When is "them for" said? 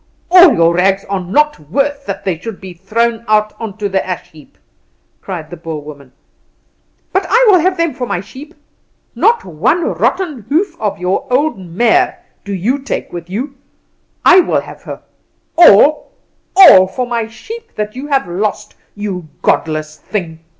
7.77-8.07